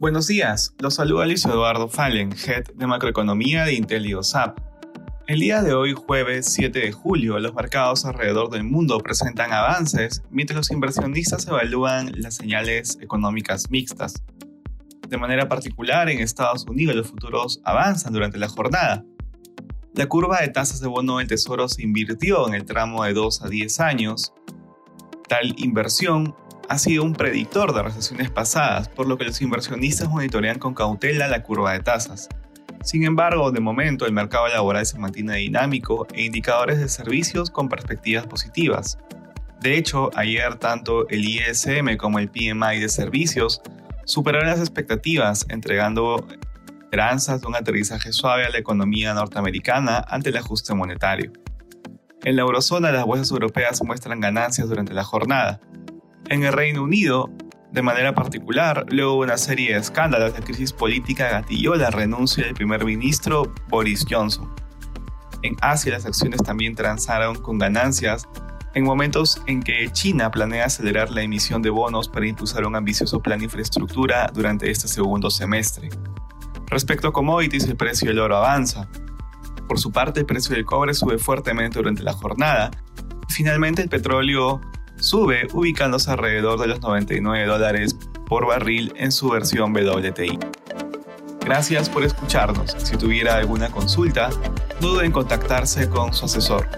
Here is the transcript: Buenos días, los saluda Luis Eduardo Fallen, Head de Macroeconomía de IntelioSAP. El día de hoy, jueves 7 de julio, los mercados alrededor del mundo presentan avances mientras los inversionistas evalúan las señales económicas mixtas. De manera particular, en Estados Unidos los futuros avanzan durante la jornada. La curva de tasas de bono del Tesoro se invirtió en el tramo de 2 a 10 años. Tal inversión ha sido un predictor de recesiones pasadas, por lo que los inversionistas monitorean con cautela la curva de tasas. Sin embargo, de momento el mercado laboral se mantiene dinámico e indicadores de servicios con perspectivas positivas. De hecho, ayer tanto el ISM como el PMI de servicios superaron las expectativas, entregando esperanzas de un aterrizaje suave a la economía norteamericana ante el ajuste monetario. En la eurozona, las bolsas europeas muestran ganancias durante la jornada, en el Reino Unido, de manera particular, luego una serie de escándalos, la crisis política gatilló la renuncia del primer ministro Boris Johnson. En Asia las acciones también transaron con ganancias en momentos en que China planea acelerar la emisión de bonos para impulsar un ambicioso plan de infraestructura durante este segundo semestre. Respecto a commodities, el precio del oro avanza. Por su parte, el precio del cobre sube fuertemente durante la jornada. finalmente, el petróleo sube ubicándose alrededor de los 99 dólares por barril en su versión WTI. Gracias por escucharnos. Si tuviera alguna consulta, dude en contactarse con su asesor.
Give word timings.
Buenos 0.00 0.28
días, 0.28 0.74
los 0.78 0.94
saluda 0.94 1.26
Luis 1.26 1.44
Eduardo 1.44 1.86
Fallen, 1.86 2.32
Head 2.32 2.68
de 2.74 2.86
Macroeconomía 2.86 3.66
de 3.66 3.74
IntelioSAP. 3.74 4.58
El 5.26 5.40
día 5.40 5.62
de 5.62 5.74
hoy, 5.74 5.92
jueves 5.92 6.46
7 6.54 6.78
de 6.78 6.90
julio, 6.90 7.38
los 7.38 7.52
mercados 7.52 8.06
alrededor 8.06 8.48
del 8.48 8.64
mundo 8.64 8.98
presentan 9.00 9.52
avances 9.52 10.22
mientras 10.30 10.56
los 10.56 10.70
inversionistas 10.70 11.46
evalúan 11.46 12.12
las 12.14 12.36
señales 12.36 12.96
económicas 13.02 13.70
mixtas. 13.70 14.22
De 15.06 15.18
manera 15.18 15.50
particular, 15.50 16.08
en 16.08 16.20
Estados 16.20 16.64
Unidos 16.64 16.96
los 16.96 17.08
futuros 17.08 17.60
avanzan 17.64 18.14
durante 18.14 18.38
la 18.38 18.48
jornada. 18.48 19.04
La 19.92 20.06
curva 20.06 20.40
de 20.40 20.48
tasas 20.48 20.80
de 20.80 20.88
bono 20.88 21.18
del 21.18 21.28
Tesoro 21.28 21.68
se 21.68 21.82
invirtió 21.82 22.48
en 22.48 22.54
el 22.54 22.64
tramo 22.64 23.04
de 23.04 23.12
2 23.12 23.42
a 23.42 23.48
10 23.50 23.80
años. 23.80 24.32
Tal 25.28 25.54
inversión 25.58 26.34
ha 26.70 26.78
sido 26.78 27.02
un 27.02 27.14
predictor 27.14 27.74
de 27.74 27.82
recesiones 27.82 28.30
pasadas, 28.30 28.88
por 28.88 29.08
lo 29.08 29.18
que 29.18 29.24
los 29.24 29.42
inversionistas 29.42 30.08
monitorean 30.08 30.60
con 30.60 30.72
cautela 30.72 31.26
la 31.26 31.42
curva 31.42 31.72
de 31.72 31.80
tasas. 31.80 32.28
Sin 32.84 33.02
embargo, 33.02 33.50
de 33.50 33.58
momento 33.58 34.06
el 34.06 34.12
mercado 34.12 34.46
laboral 34.46 34.86
se 34.86 34.96
mantiene 34.96 35.34
dinámico 35.34 36.06
e 36.14 36.22
indicadores 36.22 36.78
de 36.78 36.88
servicios 36.88 37.50
con 37.50 37.68
perspectivas 37.68 38.28
positivas. 38.28 38.98
De 39.60 39.76
hecho, 39.76 40.10
ayer 40.14 40.54
tanto 40.60 41.08
el 41.08 41.24
ISM 41.24 41.96
como 41.96 42.20
el 42.20 42.28
PMI 42.28 42.78
de 42.78 42.88
servicios 42.88 43.60
superaron 44.04 44.48
las 44.48 44.60
expectativas, 44.60 45.46
entregando 45.48 46.24
esperanzas 46.82 47.40
de 47.40 47.48
un 47.48 47.56
aterrizaje 47.56 48.12
suave 48.12 48.46
a 48.46 48.50
la 48.50 48.58
economía 48.58 49.12
norteamericana 49.12 50.04
ante 50.06 50.28
el 50.28 50.36
ajuste 50.36 50.72
monetario. 50.72 51.32
En 52.22 52.36
la 52.36 52.42
eurozona, 52.42 52.92
las 52.92 53.06
bolsas 53.06 53.32
europeas 53.32 53.82
muestran 53.82 54.20
ganancias 54.20 54.68
durante 54.68 54.94
la 54.94 55.02
jornada, 55.02 55.60
en 56.30 56.44
el 56.44 56.52
Reino 56.52 56.84
Unido, 56.84 57.28
de 57.72 57.82
manera 57.82 58.14
particular, 58.14 58.86
luego 58.88 59.18
una 59.18 59.36
serie 59.36 59.74
de 59.74 59.80
escándalos, 59.80 60.32
la 60.32 60.40
crisis 60.40 60.72
política 60.72 61.28
gatilló 61.28 61.74
la 61.74 61.90
renuncia 61.90 62.44
del 62.44 62.54
primer 62.54 62.84
ministro 62.84 63.52
Boris 63.68 64.06
Johnson. 64.08 64.48
En 65.42 65.56
Asia 65.60 65.92
las 65.92 66.06
acciones 66.06 66.40
también 66.42 66.74
transaron 66.74 67.36
con 67.36 67.58
ganancias 67.58 68.28
en 68.74 68.84
momentos 68.84 69.42
en 69.46 69.60
que 69.60 69.90
China 69.90 70.30
planea 70.30 70.66
acelerar 70.66 71.10
la 71.10 71.22
emisión 71.22 71.62
de 71.62 71.70
bonos 71.70 72.08
para 72.08 72.28
impulsar 72.28 72.64
un 72.64 72.76
ambicioso 72.76 73.20
plan 73.20 73.40
de 73.40 73.46
infraestructura 73.46 74.30
durante 74.32 74.70
este 74.70 74.86
segundo 74.86 75.30
semestre. 75.30 75.88
Respecto 76.68 77.08
a 77.08 77.12
commodities, 77.12 77.64
el 77.64 77.76
precio 77.76 78.08
del 78.08 78.20
oro 78.20 78.36
avanza. 78.36 78.88
Por 79.66 79.80
su 79.80 79.90
parte, 79.90 80.20
el 80.20 80.26
precio 80.26 80.54
del 80.54 80.64
cobre 80.64 80.94
sube 80.94 81.18
fuertemente 81.18 81.78
durante 81.78 82.04
la 82.04 82.12
jornada. 82.12 82.70
finalmente, 83.28 83.82
el 83.82 83.88
petróleo 83.88 84.60
sube 85.00 85.48
ubicándose 85.52 86.10
alrededor 86.10 86.60
de 86.60 86.68
los 86.68 86.80
99 86.80 87.46
dólares 87.46 87.96
por 88.26 88.46
barril 88.46 88.92
en 88.96 89.12
su 89.12 89.30
versión 89.30 89.72
WTI. 89.72 90.38
Gracias 91.44 91.88
por 91.88 92.04
escucharnos. 92.04 92.76
Si 92.78 92.96
tuviera 92.96 93.36
alguna 93.36 93.70
consulta, 93.70 94.30
dude 94.80 95.04
en 95.04 95.12
contactarse 95.12 95.88
con 95.88 96.12
su 96.12 96.26
asesor. 96.26 96.68